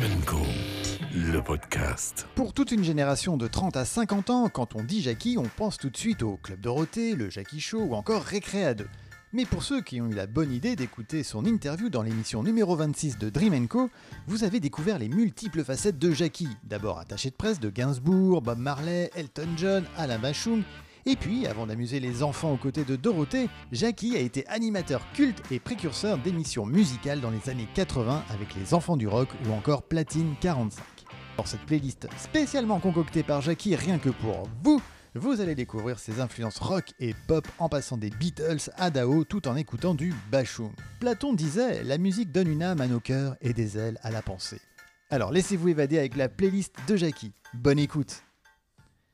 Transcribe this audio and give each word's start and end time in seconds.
Dream 0.00 0.24
Co, 0.24 0.38
le 1.14 1.42
podcast. 1.42 2.26
Pour 2.34 2.54
toute 2.54 2.72
une 2.72 2.82
génération 2.82 3.36
de 3.36 3.46
30 3.46 3.76
à 3.76 3.84
50 3.84 4.30
ans, 4.30 4.48
quand 4.48 4.74
on 4.74 4.82
dit 4.82 5.02
Jackie, 5.02 5.36
on 5.36 5.42
pense 5.42 5.76
tout 5.76 5.90
de 5.90 5.96
suite 5.98 6.22
au 6.22 6.38
Club 6.38 6.60
Dorothée, 6.60 7.14
le 7.14 7.28
Jackie 7.28 7.60
Show 7.60 7.80
ou 7.80 7.94
encore 7.94 8.22
Récré 8.22 8.74
2. 8.74 8.86
Mais 9.34 9.44
pour 9.44 9.62
ceux 9.62 9.82
qui 9.82 10.00
ont 10.00 10.08
eu 10.08 10.14
la 10.14 10.26
bonne 10.26 10.50
idée 10.50 10.76
d'écouter 10.76 11.22
son 11.22 11.44
interview 11.44 11.90
dans 11.90 12.02
l'émission 12.02 12.42
numéro 12.42 12.74
26 12.74 13.18
de 13.18 13.28
Dream 13.28 13.68
Co, 13.68 13.90
vous 14.26 14.44
avez 14.44 14.60
découvert 14.60 14.98
les 14.98 15.08
multiples 15.08 15.62
facettes 15.62 15.98
de 15.98 16.10
Jackie. 16.12 16.48
D'abord 16.64 16.98
attaché 16.98 17.28
de 17.28 17.34
presse 17.34 17.60
de 17.60 17.68
Gainsbourg, 17.68 18.40
Bob 18.40 18.58
Marley, 18.58 19.10
Elton 19.14 19.48
John, 19.58 19.84
Alain 19.98 20.18
Bachung, 20.18 20.62
et 21.04 21.16
puis, 21.16 21.46
avant 21.46 21.66
d'amuser 21.66 21.98
les 21.98 22.22
enfants 22.22 22.52
aux 22.52 22.56
côtés 22.56 22.84
de 22.84 22.94
Dorothée, 22.94 23.48
Jackie 23.72 24.16
a 24.16 24.20
été 24.20 24.46
animateur 24.46 25.02
culte 25.14 25.42
et 25.50 25.58
précurseur 25.58 26.16
d'émissions 26.18 26.64
musicales 26.64 27.20
dans 27.20 27.30
les 27.30 27.50
années 27.50 27.68
80 27.74 28.24
avec 28.30 28.54
les 28.54 28.72
enfants 28.72 28.96
du 28.96 29.08
rock 29.08 29.28
ou 29.46 29.52
encore 29.52 29.82
Platine 29.82 30.34
45. 30.40 30.82
Pour 31.36 31.48
cette 31.48 31.62
playlist 31.62 32.06
spécialement 32.16 32.78
concoctée 32.78 33.24
par 33.24 33.40
Jackie 33.40 33.74
rien 33.74 33.98
que 33.98 34.10
pour 34.10 34.48
vous, 34.62 34.80
vous 35.14 35.40
allez 35.40 35.56
découvrir 35.56 35.98
ses 35.98 36.20
influences 36.20 36.58
rock 36.58 36.92
et 37.00 37.14
pop 37.26 37.46
en 37.58 37.68
passant 37.68 37.96
des 37.96 38.10
Beatles 38.10 38.70
à 38.76 38.90
Dao 38.90 39.24
tout 39.24 39.48
en 39.48 39.56
écoutant 39.56 39.94
du 39.94 40.14
Bachung. 40.30 40.72
Platon 41.00 41.32
disait 41.32 41.82
La 41.82 41.98
musique 41.98 42.30
donne 42.30 42.48
une 42.48 42.62
âme 42.62 42.80
à 42.80 42.86
nos 42.86 43.00
cœurs 43.00 43.36
et 43.40 43.52
des 43.52 43.76
ailes 43.76 43.98
à 44.02 44.10
la 44.10 44.22
pensée. 44.22 44.60
Alors 45.10 45.32
laissez-vous 45.32 45.68
évader 45.68 45.98
avec 45.98 46.16
la 46.16 46.28
playlist 46.28 46.74
de 46.86 46.96
Jackie. 46.96 47.32
Bonne 47.54 47.78
écoute 47.78 48.22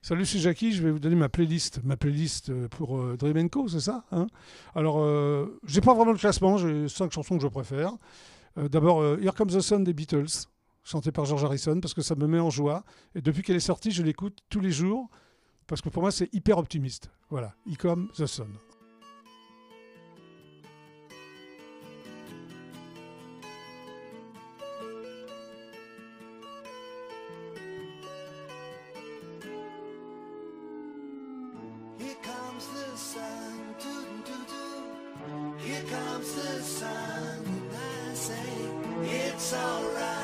Salut, 0.01 0.25
c'est 0.25 0.39
Jackie. 0.39 0.73
Je 0.73 0.83
vais 0.83 0.91
vous 0.93 1.01
donner 1.01 1.17
ma 1.17 1.29
playlist, 1.29 1.81
ma 1.85 1.97
playlist 1.97 2.51
euh, 2.51 2.69
pour 2.69 2.99
euh, 2.99 3.17
Dream 3.17 3.51
Co, 3.51 3.69
c'est 3.69 3.81
ça 3.81 4.05
hein? 4.13 4.29
Alors, 4.75 5.01
euh, 5.01 5.59
j'ai 5.67 5.81
pas 5.81 5.93
vraiment 5.93 6.13
le 6.13 6.19
classement. 6.19 6.57
J'ai 6.57 6.89
cinq 6.89 7.13
chansons 7.13 7.37
que 7.37 7.43
je 7.43 7.49
préfère. 7.49 7.93
Euh, 8.57 8.69
D'abord, 8.69 9.05
Here 9.21 9.35
Comes 9.35 9.49
the 9.51 9.61
Sun 9.61 9.83
des 9.85 9.93
Beatles, 9.93 10.47
chantée 10.85 11.11
par 11.11 11.25
George 11.25 11.45
Harrison, 11.45 11.81
parce 11.81 11.95
que 11.95 12.03
ça 12.03 12.15
me 12.15 12.27
met 12.27 12.39
en 12.39 12.51
joie. 12.51 12.85
Et 13.15 13.21
depuis 13.21 13.43
qu'elle 13.43 13.57
est 13.57 13.61
sortie, 13.61 13.91
je 13.91 14.03
l'écoute 14.03 14.39
tous 14.49 14.61
les 14.61 14.71
jours, 14.71 15.11
parce 15.67 15.83
que 15.83 15.89
pour 15.89 16.03
moi, 16.03 16.13
c'est 16.13 16.33
hyper 16.33 16.59
optimiste. 16.59 17.11
Voilà, 17.29 17.55
Here 17.67 17.77
Comes 17.77 18.09
the 18.17 18.27
Sun. 18.27 18.49
Sun. 33.09 33.75
Here 35.59 35.83
comes 35.91 36.35
the 36.35 36.63
sun, 36.63 37.43
and 37.47 37.71
I 37.75 38.15
say 38.15 38.35
it's 39.03 39.55
alright. 39.55 40.18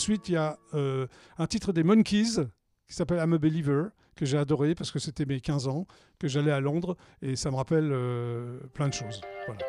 Ensuite, 0.00 0.30
il 0.30 0.32
y 0.32 0.36
a 0.38 0.58
euh, 0.72 1.06
un 1.36 1.46
titre 1.46 1.74
des 1.74 1.82
Monkeys 1.82 2.46
qui 2.88 2.94
s'appelle 2.94 3.18
I'm 3.18 3.34
a 3.34 3.38
Believer, 3.38 3.88
que 4.16 4.24
j'ai 4.24 4.38
adoré 4.38 4.74
parce 4.74 4.90
que 4.90 4.98
c'était 4.98 5.26
mes 5.26 5.42
15 5.42 5.68
ans, 5.68 5.86
que 6.18 6.26
j'allais 6.26 6.52
à 6.52 6.58
Londres 6.58 6.96
et 7.20 7.36
ça 7.36 7.50
me 7.50 7.56
rappelle 7.56 7.90
euh, 7.92 8.60
plein 8.72 8.88
de 8.88 8.94
choses. 8.94 9.20
Voilà. 9.46 9.60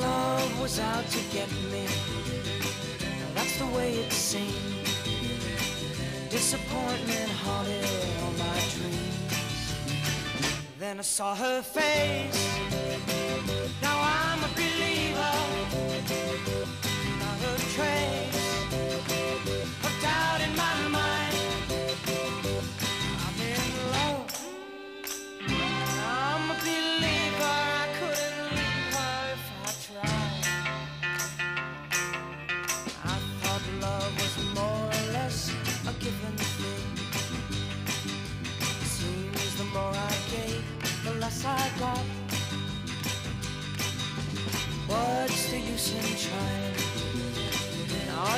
Love 0.00 0.60
was 0.60 0.80
out 0.80 1.06
to 1.10 1.18
get 1.30 1.50
me. 1.70 1.86
That's 3.34 3.58
the 3.58 3.66
way 3.66 3.94
it 3.94 4.12
seemed. 4.12 4.77
Disappointment 6.30 7.30
haunted 7.42 7.84
all 8.22 8.32
my 8.32 8.60
dreams. 8.76 9.72
Then 10.78 10.98
I 10.98 11.02
saw 11.02 11.34
her 11.34 11.62
face. 11.62 12.48
Now 13.80 13.98
I'm 13.98 14.44
a 14.44 14.48
believer. 14.54 15.36
Not 17.22 17.40
a 17.48 17.54
trace 17.74 18.44
of 19.86 20.02
doubt 20.02 20.40
in 20.42 20.54
my 20.54 20.88
mind. 20.88 21.17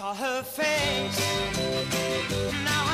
saw 0.00 0.14
her 0.14 0.42
face. 0.42 1.20
Now 2.64 2.89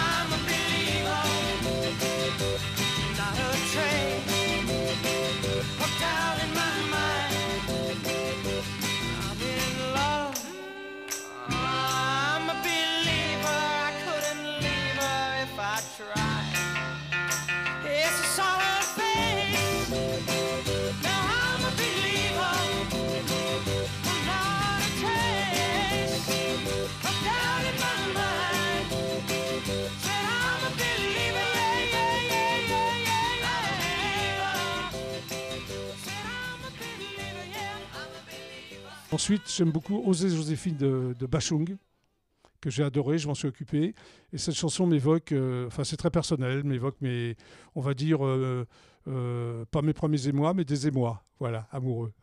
Ensuite, 39.27 39.53
j'aime 39.53 39.73
beaucoup 39.73 40.01
Oser 40.07 40.29
Joséphine 40.29 40.77
de, 40.77 41.27
Bachung, 41.27 41.77
que 42.61 42.71
j'ai 42.71 42.85
adoré, 42.85 43.19
je 43.19 43.27
m'en 43.27 43.35
suis 43.35 43.49
occupé. 43.49 43.93
Et 44.33 44.39
cette 44.39 44.55
chanson 44.55 44.87
m'évoque, 44.87 45.33
euh, 45.33 45.67
enfin 45.67 45.83
c'est 45.83 45.97
très 45.97 46.11
personnel, 46.11 46.63
m'évoque 46.63 46.95
mes, 47.01 47.35
on 47.75 47.81
va 47.81 47.93
dire, 47.93 48.25
euh, 48.25 48.65
euh, 49.09 49.65
pas 49.73 49.83
mes 49.83 49.95
premiers 49.95 50.29
émois, 50.29 50.55
mais 50.55 50.65
des 50.65 50.87
émois, 50.87 51.25
voilà, 51.41 51.67
amoureux. 51.73 52.13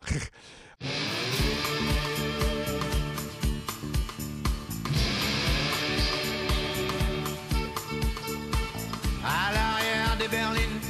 À 9.22 9.52
l'arrière 9.52 10.16
des 10.18 10.28
berlines, 10.28 10.80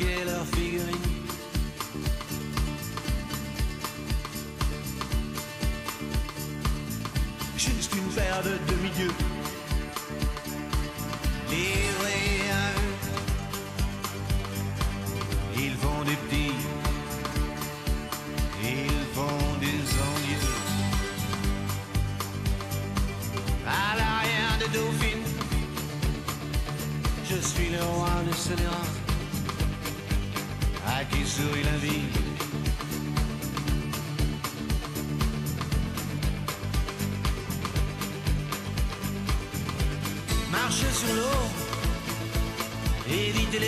et 0.00 0.24
leurs 0.24 0.46
figurines. 0.46 0.98
Juste 7.56 7.94
une 7.94 8.08
paire 8.14 8.42
de 8.42 8.58
demi-dieux 8.70 9.12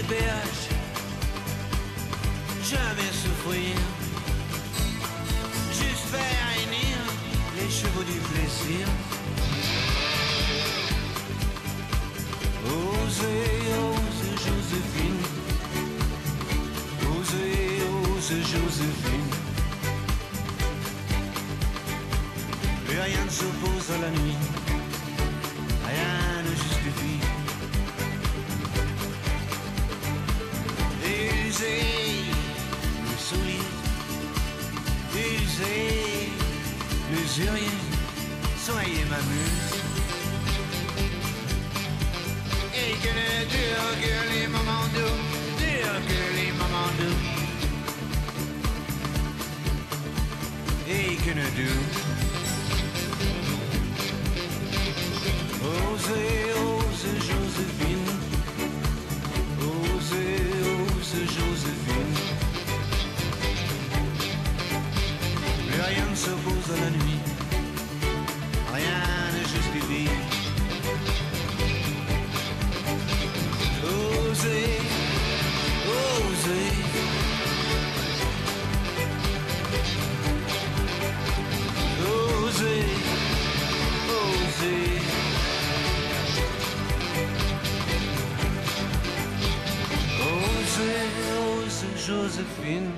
beer. 0.08 0.66
Et 51.27 51.29
que 51.29 51.35
ne 51.35 51.43
doux. 51.43 51.83
Osez, 55.65 56.56
Joséphine. 92.06 92.91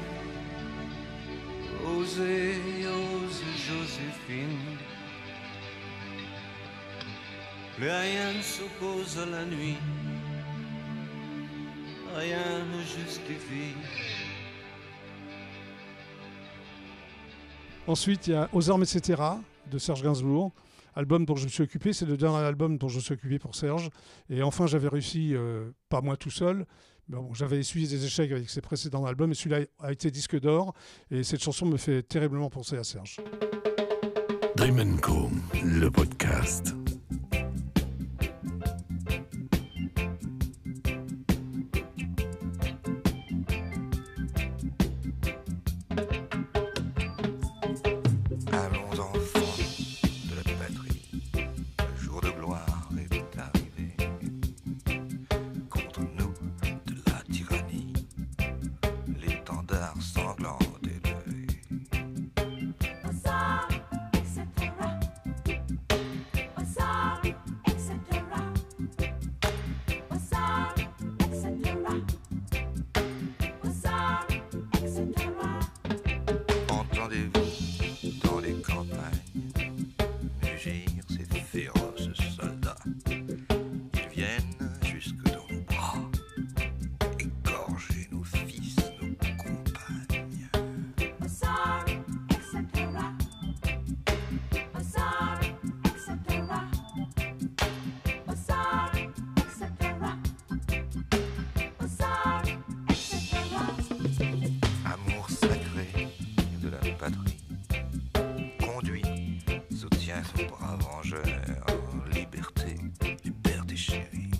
Osez, 1.86 2.56
osez, 2.86 3.56
Joséphine. 3.66 4.58
Plus 7.76 7.90
rien 7.90 8.32
ne 8.36 8.42
s'oppose 8.42 9.18
à 9.18 9.26
la 9.26 9.44
nuit 9.44 9.78
rien 12.18 12.64
ne 12.64 12.82
justifie. 12.82 13.74
Ensuite, 17.86 18.26
il 18.26 18.32
y 18.32 18.34
a 18.34 18.48
Aux 18.52 18.70
armes, 18.70 18.82
etc. 18.82 19.22
de 19.70 19.78
Serge 19.78 20.02
Gainsbourg. 20.02 20.52
Album 20.94 21.24
dont 21.24 21.36
je 21.36 21.44
me 21.44 21.48
suis 21.48 21.62
occupé, 21.62 21.92
c'est 21.92 22.06
le 22.06 22.16
dernier 22.16 22.38
album 22.38 22.76
dont 22.76 22.88
je 22.88 22.96
me 22.96 23.00
suis 23.00 23.14
occupé 23.14 23.38
pour 23.38 23.54
Serge. 23.54 23.88
Et 24.30 24.42
enfin, 24.42 24.66
j'avais 24.66 24.88
réussi, 24.88 25.34
euh, 25.34 25.70
pas 25.88 26.00
moi 26.00 26.16
tout 26.16 26.30
seul, 26.30 26.66
ben 27.08 27.26
j'avais 27.32 27.58
essuyé 27.58 27.88
des 27.88 28.04
échecs 28.04 28.30
avec 28.32 28.50
ses 28.50 28.60
précédents 28.60 29.06
albums, 29.06 29.30
et 29.30 29.34
celui-là 29.34 29.60
a 29.80 29.92
été 29.92 30.10
disque 30.10 30.38
d'or. 30.38 30.74
Et 31.10 31.22
cette 31.22 31.42
chanson 31.42 31.66
me 31.66 31.76
fait 31.76 32.02
terriblement 32.02 32.50
penser 32.50 32.76
à 32.76 32.84
Serge. 32.84 33.16
Dream 34.56 35.00
Co, 35.00 35.30
le 35.64 35.90
podcast. 35.90 36.77
brave 110.48 110.82
rangeur, 110.82 111.24
liberté, 112.12 112.76
liberté 113.24 113.76
chérie, 113.76 114.30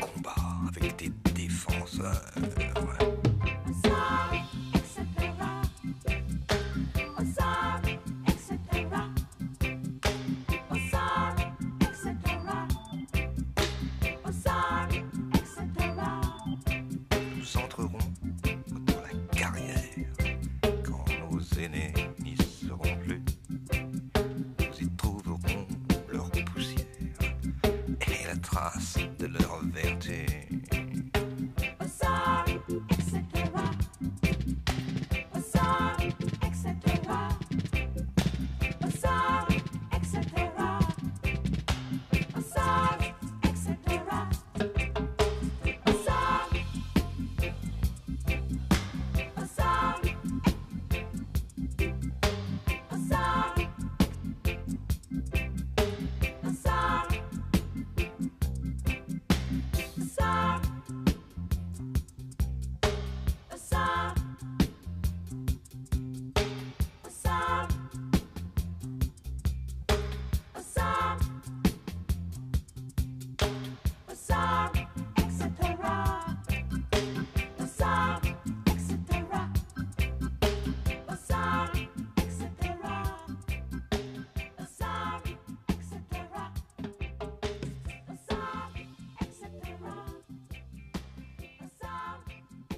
combat 0.00 0.34
avec 0.68 0.96
tes 0.96 1.10
défenseurs. 1.34 2.22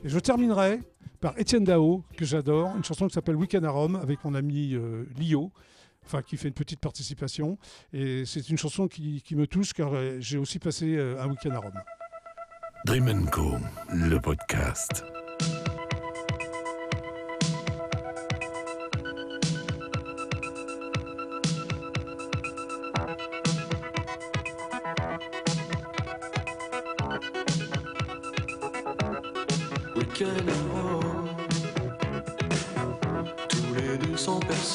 Je 0.09 0.19
terminerai 0.19 0.81
par 1.21 1.39
Étienne 1.39 1.65
Dao, 1.65 2.03
que 2.17 2.25
j'adore, 2.25 2.75
une 2.75 2.83
chanson 2.83 3.09
qui 3.09 3.13
s'appelle 3.13 3.37
Weekend 3.37 3.67
à 3.67 3.71
Rome 3.71 3.97
avec 3.97 4.25
mon 4.25 4.35
ami 4.35 4.73
euh, 4.73 5.05
Lio. 5.19 5.53
Enfin, 6.07 6.23
qui 6.23 6.39
fait 6.39 6.49
une 6.49 6.55
petite 6.55 6.81
participation. 6.81 7.59
Et 7.93 8.25
c'est 8.25 8.49
une 8.49 8.57
chanson 8.57 8.89
qui, 8.89 9.21
qui 9.21 9.37
me 9.37 9.47
touche 9.47 9.75
car 9.75 9.93
euh, 9.93 10.17
j'ai 10.19 10.39
aussi 10.39 10.59
passé 10.59 10.97
euh, 10.97 11.23
un 11.23 11.29
week-end 11.29 11.51
à 11.51 11.59
Rome. 11.59 11.79
Dream 12.87 13.29
Co, 13.29 13.57
le 13.93 14.19
podcast. 14.19 15.05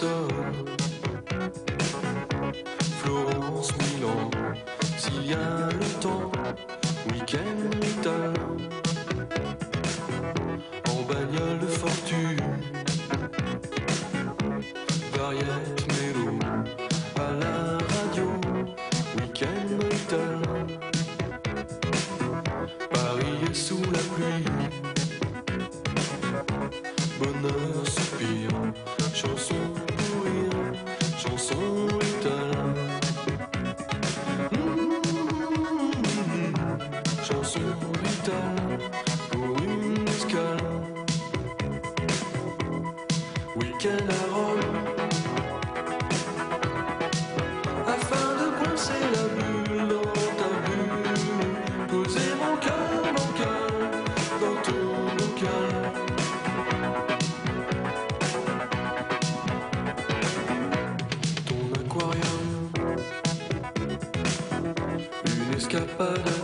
so 0.04 0.33
escapada 65.74 66.43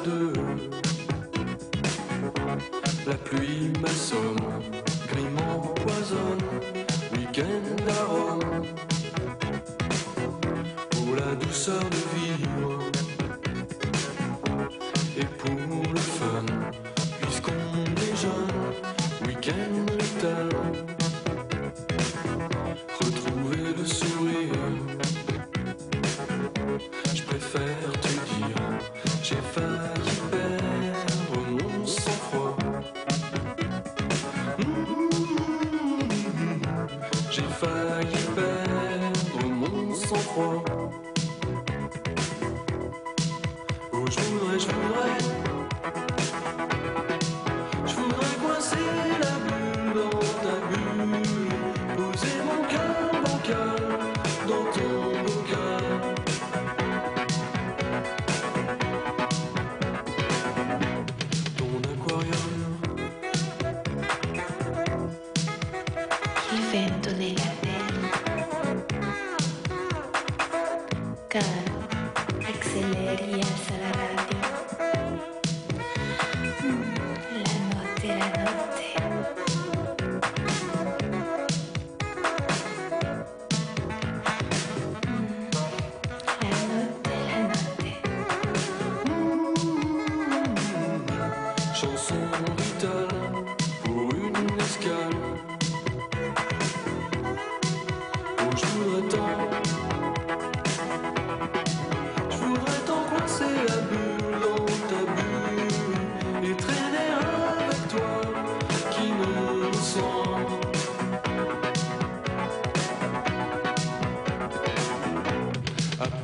Acceleria 72.50 73.46
la 73.78 73.92
radio. 73.92 74.59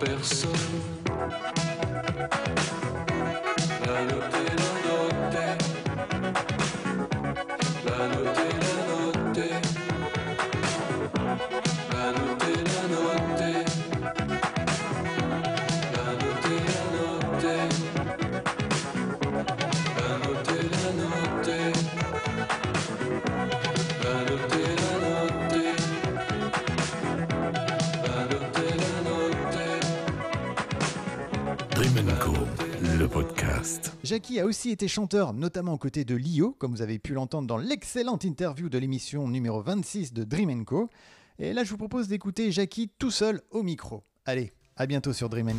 À 0.08 0.75
le 33.06 33.10
podcast. 33.10 33.96
Jackie 34.04 34.40
a 34.40 34.46
aussi 34.46 34.72
été 34.72 34.88
chanteur, 34.88 35.34
notamment 35.34 35.74
aux 35.74 35.78
côtés 35.78 36.06
de 36.06 36.16
Lio, 36.16 36.56
comme 36.58 36.72
vous 36.72 36.82
avez 36.82 36.98
pu 36.98 37.14
l'entendre 37.14 37.48
dans 37.48 37.58
l'excellente 37.58 38.24
interview 38.24 38.68
de 38.68 38.80
l'émission 38.80 39.28
numéro 39.28 39.62
26 39.62 40.12
de 40.12 40.24
Dream. 40.24 40.66
Et 41.38 41.54
là, 41.54 41.64
je 41.64 41.70
vous 41.70 41.78
propose 41.78 42.08
d'écouter 42.08 42.52
Jackie 42.52 42.90
tout 42.98 43.12
seul 43.12 43.42
au 43.52 43.62
micro. 43.62 44.04
Allez, 44.26 44.54
à 44.76 44.88
bientôt 44.88 45.14
sur 45.14 45.30
Dream. 45.30 45.50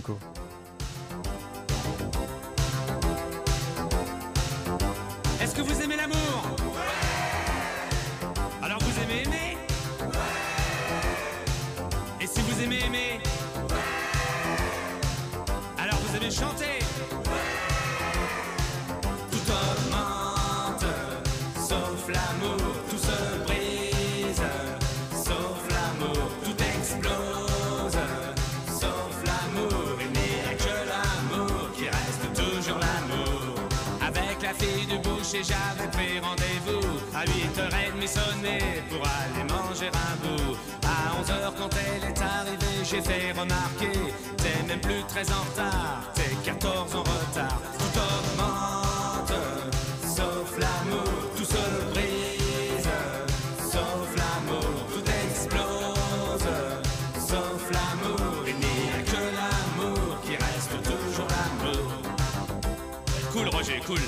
Boucher, 35.26 35.42
j'avais 35.42 35.90
pris 35.90 36.18
rendez-vous. 36.20 36.86
À 37.14 37.24
8h30 37.24 38.06
sonné 38.06 38.58
pour 38.88 39.02
aller 39.02 39.44
manger 39.52 39.88
un 39.88 40.16
bout. 40.26 40.56
À 40.84 41.20
11h 41.20 41.52
quand 41.58 41.70
elle 41.74 42.10
est 42.10 42.20
arrivée, 42.20 42.84
j'ai 42.84 43.02
fait 43.02 43.32
remarquer. 43.32 43.92
T'es 44.36 44.62
même 44.66 44.80
plus 44.80 45.02
très 45.08 45.30
en 45.32 45.42
retard, 45.50 46.02
t'es 46.14 46.34
14 46.44 46.94
en 46.94 47.00
retard. 47.00 47.60
Tout 47.78 47.98
augmente, 47.98 49.32
sauf 50.02 50.58
l'amour, 50.58 51.12
tout 51.36 51.44
se 51.44 51.92
brise. 51.92 52.88
Sauf 53.58 54.08
l'amour, 54.16 54.86
tout 54.92 55.10
explose. 55.24 56.48
Sauf 57.14 57.70
l'amour, 57.72 58.44
il 58.46 58.56
n'y 58.56 58.90
a 58.94 59.02
que 59.02 59.22
l'amour 59.38 60.20
qui 60.22 60.32
reste 60.32 60.82
toujours 60.82 61.28
l'amour. 61.28 61.92
Cool 63.32 63.48
Roger, 63.48 63.80
cool. 63.86 63.98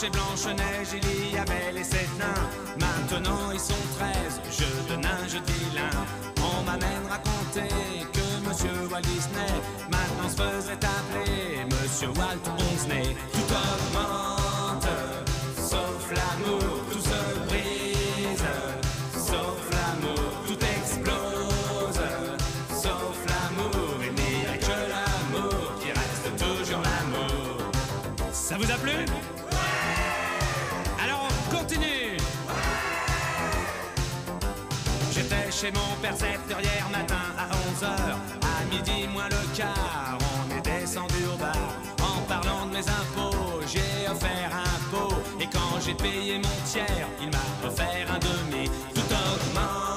Avant 0.00 0.06
chez 0.06 0.10
Blanche-Neige, 0.10 1.00
il 1.02 1.34
y 1.34 1.38
avait 1.38 1.72
les 1.72 1.84
sept 1.84 2.08
nains. 2.18 2.48
Maintenant, 2.78 3.50
ils 3.52 3.60
sont 3.60 3.74
treize. 3.98 4.40
Je 4.50 4.92
de 4.92 5.00
nain, 5.00 5.26
je 5.28 5.38
dis 5.38 5.74
l'un. 5.74 5.90
On 6.42 6.62
m'amène 6.62 7.06
raconter 7.08 7.74
que 8.12 8.48
Monsieur 8.48 8.88
Walt 8.90 9.02
Disney 9.02 9.52
maintenant 9.90 10.28
se 10.28 10.36
faisait 10.36 10.72
appeler 10.72 11.64
Monsieur 11.66 12.08
Walt 12.08 12.40
Disney. 12.58 13.16
Tout 13.32 13.52
augmente, 13.52 14.39
chez 35.60 35.72
mon 35.72 35.94
percepteur 36.00 36.58
hier 36.60 36.88
matin 36.90 37.20
à 37.36 37.46
11h 37.46 37.86
À 38.40 38.64
midi 38.70 39.06
moins 39.12 39.28
le 39.28 39.56
quart 39.56 40.16
On 40.32 40.56
est 40.56 40.62
descendu 40.62 41.26
au 41.34 41.36
bar. 41.36 41.54
En 42.00 42.22
parlant 42.22 42.66
de 42.66 42.72
mes 42.72 42.88
impôts 42.88 43.60
J'ai 43.66 44.08
offert 44.10 44.50
un 44.54 44.90
pot. 44.90 45.14
Et 45.38 45.46
quand 45.46 45.78
j'ai 45.84 45.94
payé 45.94 46.38
mon 46.38 46.64
tiers 46.64 47.08
Il 47.20 47.28
m'a 47.28 47.68
offert 47.68 48.06
un 48.10 48.18
demi. 48.18 48.70
Tout 48.94 49.00
augmente 49.00 49.89